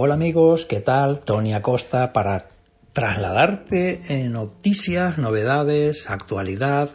[0.00, 1.18] Hola amigos, ¿qué tal?
[1.24, 2.50] Tony Acosta para
[2.92, 6.90] trasladarte en noticias, novedades, actualidad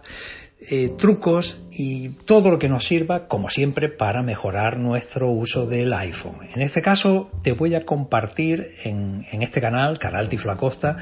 [0.70, 5.92] eh, trucos y todo lo que nos sirva, como siempre, para mejorar nuestro uso del
[5.94, 6.38] iPhone.
[6.54, 10.98] En este caso, te voy a compartir en, este canal, Canal Tiflacosta,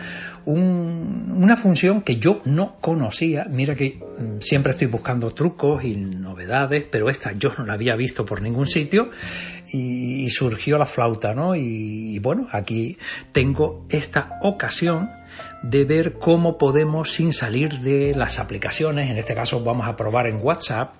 [0.45, 3.45] un, una función que yo no conocía.
[3.49, 7.95] Mira que mm, siempre estoy buscando trucos y novedades, pero esta yo no la había
[7.95, 9.09] visto por ningún sitio
[9.73, 11.55] y, surgió la flauta, ¿no?
[11.55, 12.97] y bueno, aquí
[13.33, 15.09] tengo esta ocasión
[15.63, 20.27] de ver cómo podemos, sin salir de las aplicaciones, en este caso vamos a probar
[20.27, 20.95] en WhatsApp,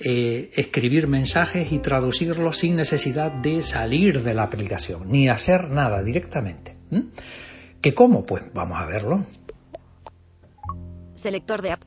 [0.00, 6.02] eh, escribir mensajes y traducirlos sin necesidad de salir de la aplicación, ni hacer nada
[6.02, 6.76] directamente.
[7.80, 8.22] ¿Qué cómo?
[8.22, 9.24] Pues vamos a verlo.
[11.14, 11.82] Selector de app.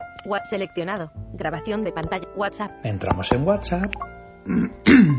[0.48, 1.10] Seleccionado.
[1.34, 2.28] Grabación de pantalla.
[2.36, 2.70] WhatsApp.
[2.84, 3.92] Entramos en WhatsApp.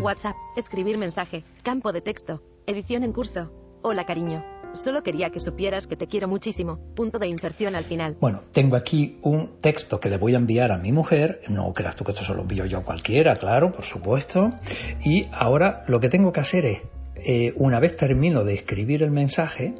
[0.02, 0.35] WhatsApp.
[0.56, 1.44] Escribir mensaje.
[1.64, 2.41] Campo de texto.
[2.66, 3.52] Edición en curso.
[3.84, 4.44] Hola cariño.
[4.75, 6.80] Solo quería que supieras que te quiero muchísimo.
[6.96, 8.18] Punto de inserción al final.
[8.19, 11.41] Bueno, tengo aquí un texto que le voy a enviar a mi mujer.
[11.47, 14.52] No creas tú que esto se lo envío yo a cualquiera, claro, por supuesto.
[15.03, 16.81] Y ahora lo que tengo que hacer es,
[17.16, 19.75] eh, una vez termino de escribir el mensaje,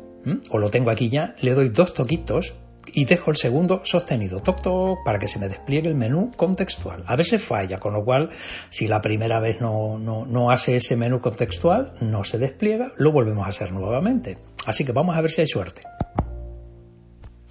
[0.50, 2.56] o lo tengo aquí ya, le doy dos toquitos
[2.94, 7.04] y dejo el segundo sostenido, toc toc, para que se me despliegue el menú contextual.
[7.08, 8.30] A veces falla, con lo cual,
[8.70, 13.12] si la primera vez no, no, no hace ese menú contextual, no se despliega, lo
[13.12, 14.38] volvemos a hacer nuevamente.
[14.66, 15.82] Así que vamos a ver si hay suerte.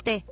[0.03, 0.25] T.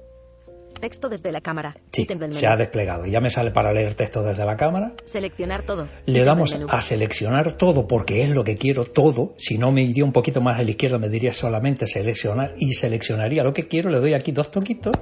[0.83, 1.77] Texto desde la cámara.
[1.93, 3.07] Sí, se ha desplegado.
[3.07, 4.95] Ya me sale para leer texto desde la cámara.
[5.05, 5.87] Seleccionar todo.
[6.07, 9.33] Le damos a seleccionar todo porque es lo que quiero todo.
[9.39, 12.73] Si no me iría un poquito más a la izquierda, me diría solamente seleccionar y
[12.73, 13.91] seleccionaría lo que quiero.
[13.91, 14.93] Le doy aquí dos toquitos.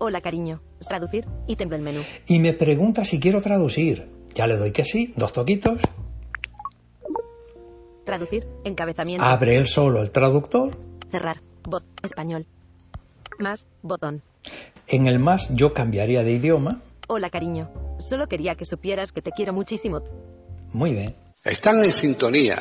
[0.00, 0.60] Hola cariño.
[0.80, 1.24] Traducir.
[1.46, 2.00] Ítem del menú.
[2.26, 4.10] Y me pregunta si quiero traducir.
[4.34, 5.14] Ya le doy que sí.
[5.16, 5.78] Dos toquitos.
[8.04, 8.44] Traducir.
[8.64, 9.24] Encabezamiento.
[9.24, 10.76] Abre él solo el traductor.
[11.12, 11.36] Cerrar.
[11.62, 11.84] Bot.
[12.02, 12.44] Español.
[13.38, 13.68] Más.
[13.82, 14.24] Botón.
[14.92, 16.82] En el más yo cambiaría de idioma.
[17.06, 17.70] Hola cariño.
[18.00, 20.00] Solo quería que supieras que te quiero muchísimo.
[20.72, 21.14] Muy bien.
[21.44, 22.60] Están en sintonía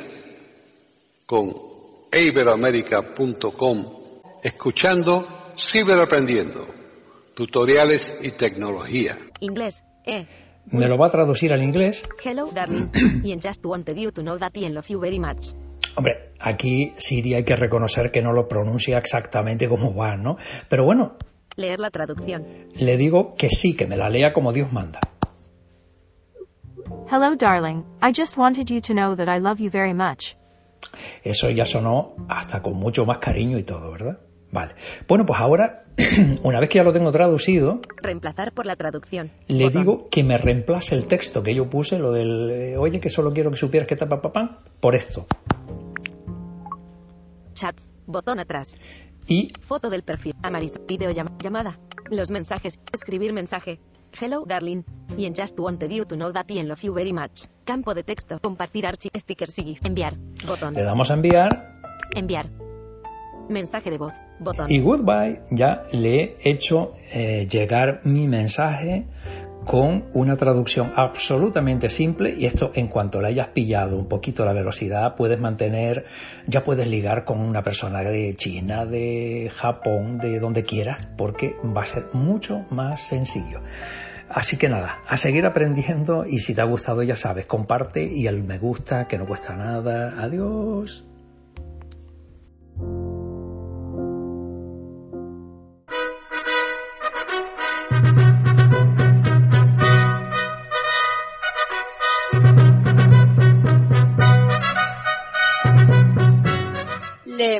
[1.26, 1.50] con
[2.12, 3.86] iberoamerica.com
[4.44, 6.68] escuchando Ciberaprendiendo,
[7.34, 9.18] tutoriales y tecnología.
[9.40, 10.28] Inglés, eh.
[10.68, 12.04] Me lo va a traducir al inglés.
[12.24, 12.92] Hello, darling.
[13.24, 15.56] y en just wanted you to know that I love you very much.
[15.96, 20.38] Hombre, aquí sí hay que reconocer que no lo pronuncia exactamente como va, ¿no?
[20.70, 21.18] Pero bueno.
[21.59, 22.46] Leer la traducción.
[22.74, 25.02] Le digo que sí, que me la lea como Dios manda.
[27.12, 27.84] Hello, darling.
[28.02, 30.38] I just wanted you to know that I love you very much.
[31.22, 34.19] Eso ya sonó hasta con mucho más cariño y todo, ¿verdad?
[34.53, 34.75] Vale.
[35.06, 35.84] Bueno, pues ahora,
[36.44, 37.81] una vez que ya lo tengo traducido...
[38.02, 39.30] Reemplazar por la traducción.
[39.48, 43.09] Le digo que me reemplace el texto que yo puse, lo del, eh, oye, que
[43.09, 45.25] solo quiero que supieras que está papá, por esto.
[47.53, 48.74] Chats, botón atrás.
[49.30, 49.54] Y...
[49.62, 51.78] Foto del perfil, amarillo, video llamada.
[52.10, 53.80] Los mensajes, escribir mensaje.
[54.20, 54.81] Hello, darling.
[55.18, 57.46] Y en Just Wanted You to Know That I Love You Very Much.
[57.64, 60.16] Campo de texto, compartir archivo, sticker, sigue, enviar,
[60.48, 60.74] botón.
[60.74, 61.80] Le damos a enviar.
[62.16, 62.50] Enviar.
[63.50, 64.14] Mensaje de voz.
[64.40, 64.72] Botón.
[64.72, 69.06] Y goodbye, ya le he hecho eh, llegar mi mensaje
[69.66, 74.54] con una traducción absolutamente simple y esto en cuanto le hayas pillado un poquito la
[74.54, 76.06] velocidad puedes mantener,
[76.48, 81.82] ya puedes ligar con una persona de China, de Japón, de donde quieras, porque va
[81.82, 83.62] a ser mucho más sencillo.
[84.30, 88.28] Así que nada, a seguir aprendiendo y si te ha gustado ya sabes, comparte y
[88.28, 90.22] el me gusta que no cuesta nada.
[90.22, 91.04] Adiós.